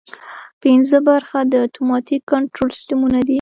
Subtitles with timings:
[0.61, 3.29] پنځمه برخه د اتوماتیک کنټرول سیسټمونه دي.